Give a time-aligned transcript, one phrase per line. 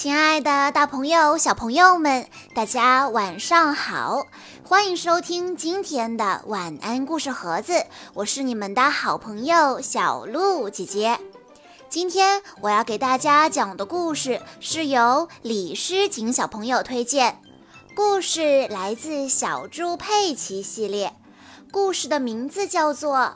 [0.00, 4.28] 亲爱的，大朋友、小朋友们，大家晚上好！
[4.62, 11.18] 欢迎收听今天的晚安故事盒子，我是你们的好朋友小鹿姐姐。
[11.88, 17.42] 今天我要给大家讲的故事是由李诗锦小朋友推荐，
[17.96, 21.12] 故事来自《小猪佩奇》系列，
[21.72, 23.16] 故事的名字叫做《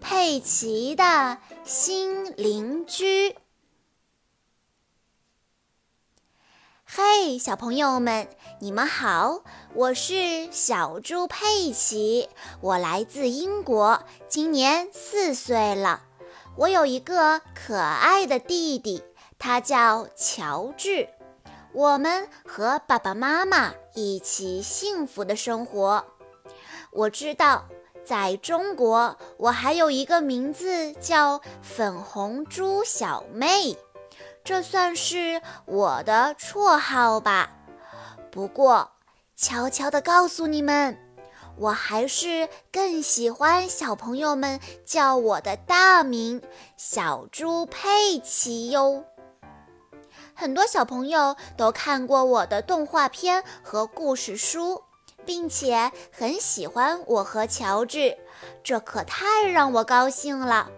[0.00, 3.30] 佩奇的新邻居》。
[6.94, 8.28] 嘿，小朋友们，
[8.58, 9.40] 你们好！
[9.72, 12.28] 我是小猪佩奇，
[12.60, 16.02] 我来自英国，今年四岁了。
[16.54, 19.02] 我有一个可爱的弟弟，
[19.38, 21.08] 他叫乔治。
[21.72, 26.04] 我们和爸爸妈妈一起幸福的生活。
[26.90, 27.64] 我知道，
[28.04, 33.78] 在中国，我还有一个名字叫粉红猪小妹。
[34.44, 37.50] 这算是我的绰号吧。
[38.30, 38.90] 不过，
[39.36, 40.98] 悄悄地告诉你们，
[41.56, 46.42] 我还是更喜欢小朋友们叫我的大名
[46.76, 49.04] “小猪佩奇”哟。
[50.34, 54.82] 很多小朋友都看过我的动画片和故事书，
[55.24, 58.16] 并且很喜欢我和乔治，
[58.64, 60.70] 这可太让我高兴了。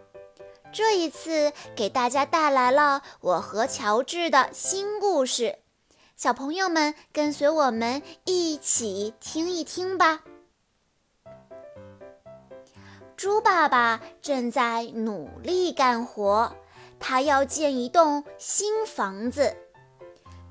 [0.75, 5.61] 这一次给大家带来了我和乔治的新故事，
[6.17, 10.23] 小朋友们跟随我们一起听一听吧。
[13.17, 16.53] 猪爸爸正在努力干活，
[16.99, 19.57] 他要建一栋新房子。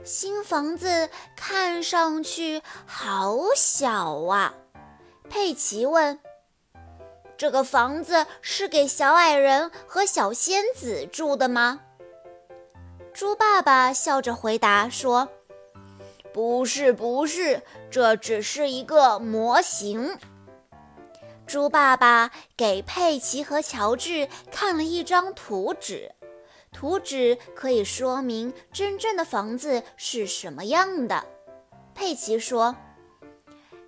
[0.05, 4.53] 新房子看上去好小啊，
[5.29, 6.17] 佩奇问。
[7.43, 11.81] 这个房子是给小矮人和小仙子住的吗？
[13.13, 15.27] 猪爸爸笑着回答说
[16.31, 20.17] ：“不是，不是，这只是一个模型。”
[21.45, 26.13] 猪爸爸给佩奇和乔治看了一张图纸，
[26.71, 31.25] 图纸可以说明真正的房子是什么样的。
[31.93, 32.73] 佩奇说：“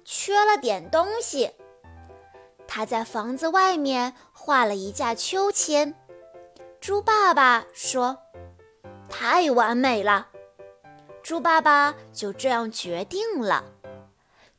[0.04, 1.52] 缺了点东西。”
[2.76, 5.96] 他在房子外面画了一架秋千。
[6.82, 8.18] 猪爸爸说
[9.08, 10.28] ：“太完美了。”
[11.24, 13.64] 猪爸爸就这样决定了。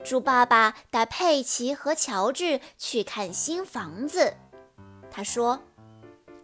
[0.03, 4.33] 猪爸爸带佩奇和乔治去看新房子。
[5.11, 5.61] 他说：“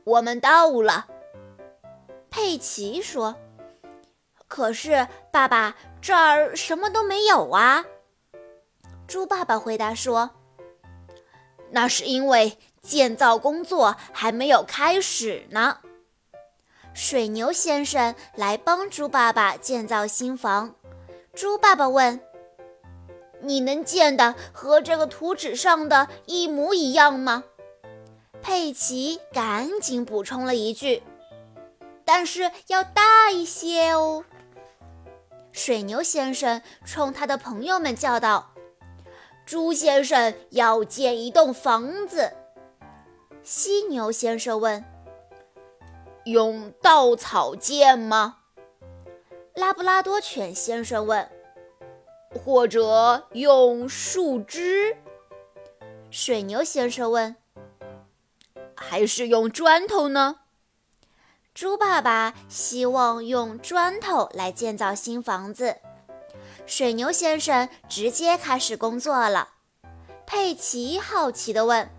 [0.05, 1.07] 我们到了。”
[2.29, 3.35] 佩奇说
[4.47, 7.87] ：“可是，爸爸，这儿什么都没有啊。”
[9.09, 10.29] 猪爸爸回答说。
[11.73, 15.79] 那是因为建造工作还没有开始呢。
[16.95, 20.75] 水牛先生来帮猪爸爸建造新房。
[21.35, 22.21] 猪爸爸问
[23.41, 27.45] ：“你能建的和这个图纸上的一模一样吗？”
[28.43, 31.03] 佩奇赶紧补充了一句
[32.05, 34.25] ：“但是要大一些哦。”
[35.53, 38.52] 水牛先生冲他的朋友们叫道。
[39.45, 42.33] 猪先生要建一栋房子。
[43.43, 44.85] 犀牛先生问
[46.25, 48.39] ：“用稻草建吗？”
[49.55, 51.29] 拉布拉多犬先生问
[52.31, 54.97] ：“或者用树枝？”
[56.11, 57.35] 水牛先生问
[58.77, 60.41] ：“还是用砖头呢？”
[61.55, 65.77] 猪爸爸希望用砖头来建造新房子。
[66.65, 69.51] 水牛先生直接开始工作了。
[70.27, 71.91] 佩奇好奇地问：“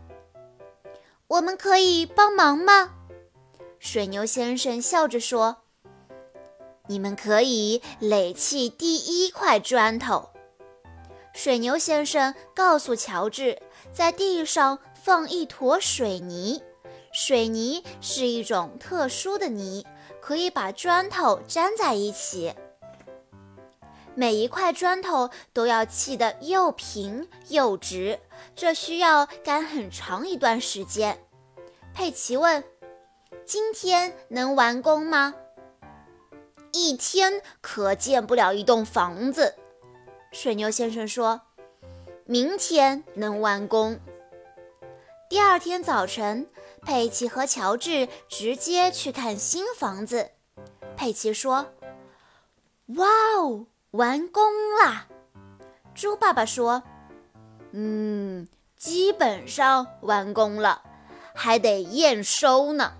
[1.28, 2.92] 我们可以帮忙吗？”
[3.78, 5.58] 水牛先生笑着说
[6.88, 10.30] ：“你们可以垒砌第一块砖头。”
[11.34, 16.62] 水牛先生告诉乔治，在地上放一坨水泥。
[17.12, 19.86] 水泥是一种特殊的泥，
[20.22, 22.54] 可以把砖头粘在一起。
[24.16, 28.20] 每一块砖头都要砌得又平又直，
[28.56, 31.20] 这需要干很长一段时间。
[31.94, 32.64] 佩奇问
[33.46, 35.36] ：“今天能完工吗
[36.74, 39.56] ？”“一天可建不了一栋房子。”
[40.32, 41.42] 水牛先生说。
[42.26, 44.00] “明天能完工。”
[45.28, 46.48] 第二天早晨，
[46.82, 50.32] 佩奇和乔治直接去看新房子。
[50.96, 51.74] 佩奇说
[52.96, 53.08] ：“哇
[53.38, 54.44] 哦！”完工
[54.84, 55.06] 啦！
[55.94, 56.82] 猪爸爸说
[57.74, 60.82] ：“嗯，基本上完工了，
[61.36, 62.94] 还得验收呢。”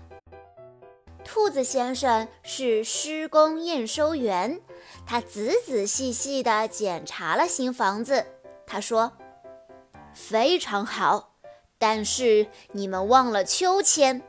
[1.26, 4.60] 兔子先生是施工验收员，
[5.04, 8.24] 他仔仔细细地检查了新房子。
[8.64, 9.10] 他说
[10.14, 11.32] ：“非常好，
[11.76, 14.22] 但是你们忘了秋千。”“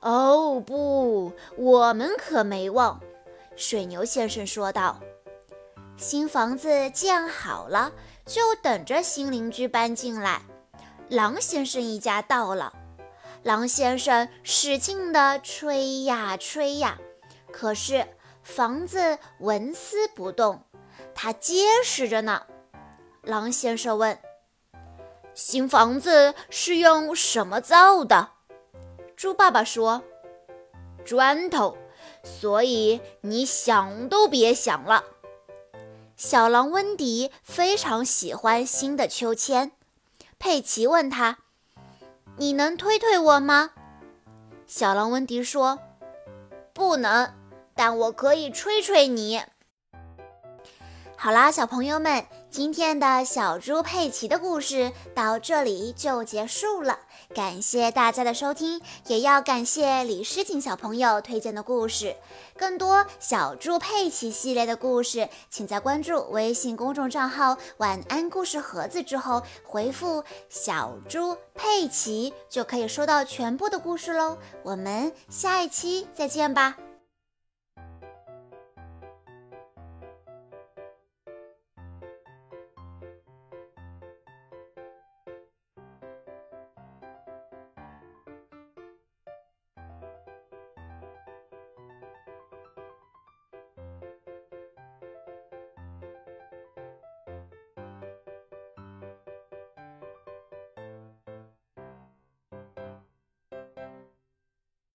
[0.00, 2.98] 哦，不，我们可没忘。”
[3.54, 4.98] 水牛先生说道。
[5.96, 7.90] 新房子建好了，
[8.26, 10.42] 就等着新邻居搬进来。
[11.08, 12.72] 狼先生一家到了。
[13.42, 16.98] 狼先生使劲地吹呀吹呀，
[17.50, 18.06] 可是
[18.42, 20.64] 房子纹丝不动，
[21.14, 22.42] 它结实着呢。
[23.22, 24.18] 狼先生问
[25.32, 28.30] ：“新房子是用什么造的？”
[29.16, 30.02] 猪爸爸说
[31.06, 31.76] ：“砖头。”
[32.22, 35.04] 所以你想都别想了。
[36.16, 39.72] 小狼温迪非常喜欢新的秋千。
[40.38, 41.38] 佩奇问他。
[42.38, 43.72] 你能推推我吗？
[44.66, 45.78] 小狼温迪说
[46.72, 47.32] ：“不能，
[47.74, 49.42] 但我可以吹吹你。”
[51.16, 56.98] 好啦，小朋友们，今天的小猪佩奇的故事到这里就结束了。
[57.34, 62.16] 感谢大家的收听，也要感谢李诗锦小朋友推荐的故事。
[62.56, 74.38] 更多小猪佩奇系列的故事，请在关注微信公众账号“晚安故事盒子”之后回复“小猪佩奇”，就可以收到全部的故事喽。
[74.62, 76.74] 我们下一期再见吧。